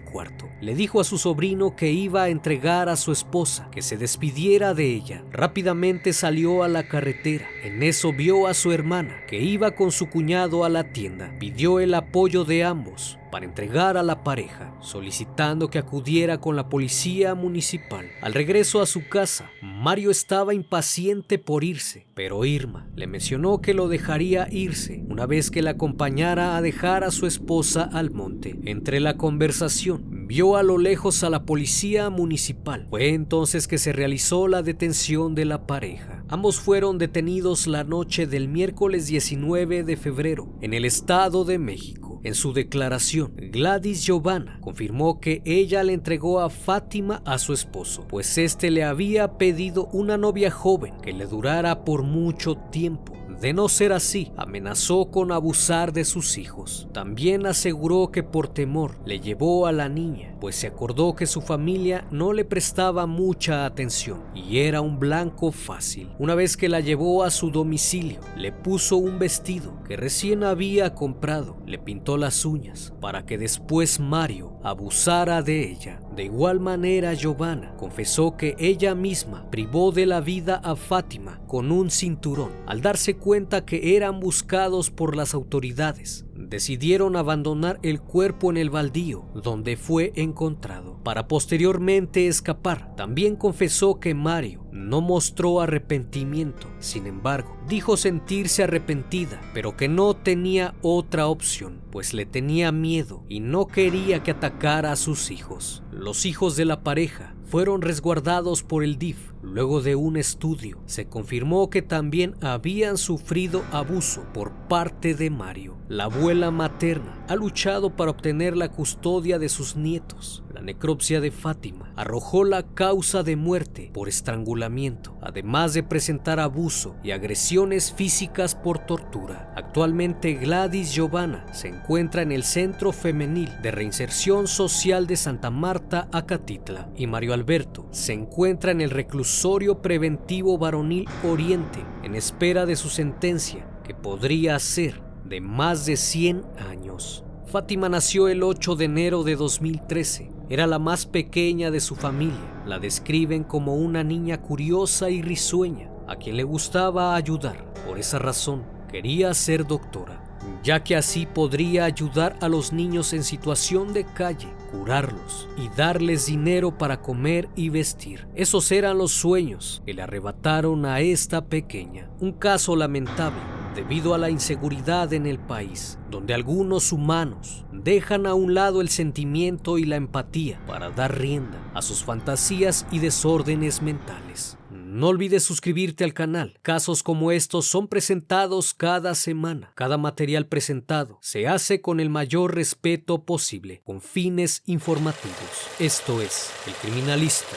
cuarto. 0.00 0.48
Le 0.60 0.74
dijo 0.74 1.00
a 1.00 1.04
su 1.04 1.18
sobrino 1.18 1.76
que 1.76 1.92
iba 1.92 2.24
a 2.24 2.28
entregar 2.28 2.88
a 2.88 2.96
su 2.96 3.12
esposa, 3.12 3.68
que 3.70 3.82
se 3.82 3.96
despidiera 3.96 4.74
de 4.74 4.86
ella. 4.86 5.24
Rápidamente 5.30 6.12
salió 6.12 6.62
a 6.62 6.68
la 6.68 6.88
carretera. 6.88 7.46
En 7.62 7.82
eso 7.82 8.12
vio 8.12 8.46
a 8.46 8.54
su 8.54 8.72
hermana, 8.72 9.20
que 9.28 9.40
iba 9.40 9.72
con 9.72 9.92
su 9.92 10.08
cuñado 10.08 10.64
a 10.64 10.68
la 10.68 10.84
tienda. 10.92 11.34
Pidió 11.38 11.78
el 11.80 11.94
apoyo 11.94 12.44
de 12.44 12.64
ambos 12.64 13.18
para 13.36 13.44
entregar 13.44 13.98
a 13.98 14.02
la 14.02 14.24
pareja, 14.24 14.74
solicitando 14.80 15.68
que 15.68 15.78
acudiera 15.78 16.40
con 16.40 16.56
la 16.56 16.70
policía 16.70 17.34
municipal. 17.34 18.06
Al 18.22 18.32
regreso 18.32 18.80
a 18.80 18.86
su 18.86 19.10
casa, 19.10 19.50
Mario 19.60 20.10
estaba 20.10 20.54
impaciente 20.54 21.38
por 21.38 21.62
irse, 21.62 22.06
pero 22.14 22.46
Irma 22.46 22.88
le 22.96 23.06
mencionó 23.06 23.60
que 23.60 23.74
lo 23.74 23.88
dejaría 23.88 24.48
irse 24.50 25.04
una 25.10 25.26
vez 25.26 25.50
que 25.50 25.60
la 25.60 25.72
acompañara 25.72 26.56
a 26.56 26.62
dejar 26.62 27.04
a 27.04 27.10
su 27.10 27.26
esposa 27.26 27.82
al 27.82 28.10
monte. 28.10 28.58
Entre 28.64 29.00
la 29.00 29.18
conversación, 29.18 30.26
vio 30.26 30.56
a 30.56 30.62
lo 30.62 30.78
lejos 30.78 31.22
a 31.22 31.28
la 31.28 31.44
policía 31.44 32.08
municipal. 32.08 32.86
Fue 32.88 33.10
entonces 33.10 33.68
que 33.68 33.76
se 33.76 33.92
realizó 33.92 34.48
la 34.48 34.62
detención 34.62 35.34
de 35.34 35.44
la 35.44 35.66
pareja. 35.66 36.24
Ambos 36.28 36.58
fueron 36.58 36.96
detenidos 36.96 37.66
la 37.66 37.84
noche 37.84 38.26
del 38.26 38.48
miércoles 38.48 39.08
19 39.08 39.84
de 39.84 39.96
febrero 39.98 40.48
en 40.62 40.72
el 40.72 40.86
Estado 40.86 41.44
de 41.44 41.58
México. 41.58 42.05
En 42.26 42.34
su 42.34 42.52
declaración, 42.52 43.34
Gladys 43.36 44.04
Giovanna 44.04 44.58
confirmó 44.60 45.20
que 45.20 45.42
ella 45.44 45.84
le 45.84 45.92
entregó 45.92 46.40
a 46.40 46.50
Fátima 46.50 47.22
a 47.24 47.38
su 47.38 47.52
esposo, 47.52 48.04
pues 48.08 48.36
este 48.36 48.72
le 48.72 48.82
había 48.82 49.38
pedido 49.38 49.86
una 49.92 50.16
novia 50.16 50.50
joven 50.50 50.94
que 51.00 51.12
le 51.12 51.26
durara 51.26 51.84
por 51.84 52.02
mucho 52.02 52.56
tiempo. 52.56 53.12
De 53.40 53.52
no 53.52 53.68
ser 53.68 53.92
así, 53.92 54.32
amenazó 54.36 55.10
con 55.10 55.30
abusar 55.30 55.92
de 55.92 56.04
sus 56.04 56.38
hijos. 56.38 56.88
También 56.92 57.46
aseguró 57.46 58.10
que 58.10 58.22
por 58.22 58.48
temor 58.48 58.96
le 59.04 59.20
llevó 59.20 59.66
a 59.66 59.72
la 59.72 59.88
niña, 59.88 60.34
pues 60.40 60.56
se 60.56 60.66
acordó 60.66 61.14
que 61.14 61.26
su 61.26 61.42
familia 61.42 62.06
no 62.10 62.32
le 62.32 62.44
prestaba 62.46 63.06
mucha 63.06 63.66
atención 63.66 64.22
y 64.34 64.60
era 64.60 64.80
un 64.80 64.98
blanco 64.98 65.52
fácil. 65.52 66.10
Una 66.18 66.34
vez 66.34 66.56
que 66.56 66.70
la 66.70 66.80
llevó 66.80 67.24
a 67.24 67.30
su 67.30 67.50
domicilio, 67.50 68.20
le 68.36 68.52
puso 68.52 68.96
un 68.96 69.18
vestido 69.18 69.82
que 69.84 69.96
recién 69.96 70.42
había 70.42 70.94
comprado, 70.94 71.58
le 71.66 71.78
pintó 71.78 72.16
las 72.16 72.44
uñas 72.44 72.94
para 73.00 73.26
que 73.26 73.36
después 73.36 74.00
Mario 74.00 74.58
abusara 74.62 75.42
de 75.42 75.70
ella. 75.70 76.00
De 76.16 76.24
igual 76.24 76.60
manera, 76.60 77.12
Giovanna 77.12 77.74
confesó 77.76 78.38
que 78.38 78.56
ella 78.58 78.94
misma 78.94 79.50
privó 79.50 79.92
de 79.92 80.06
la 80.06 80.22
vida 80.22 80.56
a 80.64 80.74
Fátima 80.74 81.40
con 81.46 81.70
un 81.70 81.90
cinturón 81.90 82.52
al 82.66 82.80
darse 82.80 83.16
cuenta 83.16 83.66
que 83.66 83.96
eran 83.96 84.18
buscados 84.18 84.90
por 84.90 85.14
las 85.14 85.34
autoridades 85.34 86.25
decidieron 86.48 87.16
abandonar 87.16 87.78
el 87.82 88.00
cuerpo 88.00 88.50
en 88.50 88.56
el 88.56 88.70
baldío 88.70 89.26
donde 89.34 89.76
fue 89.76 90.12
encontrado 90.16 90.98
para 91.02 91.28
posteriormente 91.28 92.26
escapar. 92.26 92.94
También 92.96 93.36
confesó 93.36 94.00
que 94.00 94.14
Mario 94.14 94.66
no 94.72 95.00
mostró 95.00 95.60
arrepentimiento, 95.60 96.68
sin 96.78 97.06
embargo, 97.06 97.56
dijo 97.68 97.96
sentirse 97.96 98.62
arrepentida, 98.62 99.40
pero 99.54 99.76
que 99.76 99.88
no 99.88 100.14
tenía 100.14 100.74
otra 100.82 101.28
opción, 101.28 101.82
pues 101.90 102.14
le 102.14 102.26
tenía 102.26 102.72
miedo 102.72 103.24
y 103.28 103.40
no 103.40 103.66
quería 103.66 104.22
que 104.22 104.32
atacara 104.32 104.92
a 104.92 104.96
sus 104.96 105.30
hijos. 105.30 105.82
Los 105.90 106.26
hijos 106.26 106.56
de 106.56 106.64
la 106.64 106.82
pareja 106.82 107.35
fueron 107.46 107.80
resguardados 107.80 108.62
por 108.62 108.82
el 108.84 108.98
DIF. 108.98 109.32
Luego 109.42 109.80
de 109.80 109.94
un 109.94 110.16
estudio, 110.16 110.78
se 110.86 111.06
confirmó 111.06 111.70
que 111.70 111.82
también 111.82 112.34
habían 112.40 112.98
sufrido 112.98 113.62
abuso 113.72 114.24
por 114.34 114.52
parte 114.68 115.14
de 115.14 115.30
Mario. 115.30 115.76
La 115.88 116.04
abuela 116.04 116.50
materna 116.50 117.24
ha 117.28 117.36
luchado 117.36 117.94
para 117.94 118.10
obtener 118.10 118.56
la 118.56 118.70
custodia 118.70 119.38
de 119.38 119.48
sus 119.48 119.76
nietos. 119.76 120.42
Necropsia 120.66 121.20
de 121.20 121.30
Fátima 121.30 121.92
arrojó 121.94 122.42
la 122.42 122.64
causa 122.74 123.22
de 123.22 123.36
muerte 123.36 123.92
por 123.94 124.08
estrangulamiento, 124.08 125.16
además 125.22 125.74
de 125.74 125.84
presentar 125.84 126.40
abuso 126.40 126.96
y 127.04 127.12
agresiones 127.12 127.92
físicas 127.92 128.56
por 128.56 128.80
tortura. 128.80 129.52
Actualmente 129.54 130.34
Gladys 130.34 130.92
Giovanna 130.92 131.46
se 131.52 131.68
encuentra 131.68 132.22
en 132.22 132.32
el 132.32 132.42
Centro 132.42 132.90
Femenil 132.90 133.48
de 133.62 133.70
Reinserción 133.70 134.48
Social 134.48 135.06
de 135.06 135.16
Santa 135.16 135.50
Marta, 135.50 136.08
Acatitla, 136.10 136.90
y 136.96 137.06
Mario 137.06 137.32
Alberto 137.32 137.86
se 137.92 138.12
encuentra 138.12 138.72
en 138.72 138.80
el 138.80 138.90
reclusorio 138.90 139.80
preventivo 139.80 140.58
varonil 140.58 141.08
Oriente 141.22 141.78
en 142.02 142.16
espera 142.16 142.66
de 142.66 142.74
su 142.74 142.88
sentencia, 142.88 143.70
que 143.84 143.94
podría 143.94 144.58
ser 144.58 145.00
de 145.24 145.40
más 145.40 145.86
de 145.86 145.96
100 145.96 146.42
años. 146.68 147.24
Fátima 147.46 147.88
nació 147.88 148.26
el 148.26 148.42
8 148.42 148.74
de 148.74 148.84
enero 148.86 149.22
de 149.22 149.36
2013 149.36 150.35
era 150.48 150.66
la 150.66 150.78
más 150.78 151.06
pequeña 151.06 151.70
de 151.70 151.80
su 151.80 151.96
familia. 151.96 152.62
La 152.66 152.78
describen 152.78 153.44
como 153.44 153.74
una 153.74 154.04
niña 154.04 154.40
curiosa 154.40 155.10
y 155.10 155.22
risueña, 155.22 155.90
a 156.06 156.16
quien 156.16 156.36
le 156.36 156.44
gustaba 156.44 157.14
ayudar. 157.14 157.72
Por 157.86 157.98
esa 157.98 158.18
razón, 158.18 158.64
quería 158.88 159.34
ser 159.34 159.66
doctora, 159.66 160.22
ya 160.62 160.84
que 160.84 160.96
así 160.96 161.26
podría 161.26 161.84
ayudar 161.84 162.36
a 162.40 162.48
los 162.48 162.72
niños 162.72 163.12
en 163.12 163.24
situación 163.24 163.92
de 163.92 164.04
calle, 164.04 164.48
curarlos 164.70 165.48
y 165.56 165.68
darles 165.76 166.26
dinero 166.26 166.76
para 166.76 167.00
comer 167.00 167.48
y 167.56 167.68
vestir. 167.68 168.26
Esos 168.34 168.70
eran 168.72 168.98
los 168.98 169.12
sueños 169.12 169.82
que 169.84 169.94
le 169.94 170.02
arrebataron 170.02 170.86
a 170.86 171.00
esta 171.00 171.46
pequeña. 171.46 172.10
Un 172.20 172.32
caso 172.32 172.76
lamentable 172.76 173.55
debido 173.76 174.14
a 174.14 174.18
la 174.18 174.30
inseguridad 174.30 175.12
en 175.12 175.26
el 175.26 175.38
país, 175.38 175.98
donde 176.10 176.34
algunos 176.34 176.92
humanos 176.92 177.64
dejan 177.72 178.26
a 178.26 178.34
un 178.34 178.54
lado 178.54 178.80
el 178.80 178.88
sentimiento 178.88 179.78
y 179.78 179.84
la 179.84 179.96
empatía 179.96 180.58
para 180.66 180.90
dar 180.90 181.16
rienda 181.16 181.58
a 181.74 181.82
sus 181.82 182.02
fantasías 182.02 182.86
y 182.90 182.98
desórdenes 182.98 183.82
mentales. 183.82 184.58
No 184.70 185.08
olvides 185.08 185.44
suscribirte 185.44 186.04
al 186.04 186.14
canal. 186.14 186.58
Casos 186.62 187.02
como 187.02 187.30
estos 187.30 187.66
son 187.66 187.86
presentados 187.86 188.72
cada 188.72 189.14
semana. 189.14 189.72
Cada 189.74 189.98
material 189.98 190.46
presentado 190.46 191.18
se 191.20 191.46
hace 191.46 191.82
con 191.82 192.00
el 192.00 192.08
mayor 192.08 192.54
respeto 192.54 193.24
posible, 193.24 193.82
con 193.84 194.00
fines 194.00 194.62
informativos. 194.64 195.68
Esto 195.78 196.22
es 196.22 196.50
El 196.66 196.72
Criminalista 196.74 197.56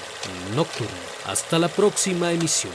Nocturno. 0.54 0.92
Hasta 1.28 1.60
la 1.60 1.70
próxima 1.70 2.34
emisión. 2.34 2.74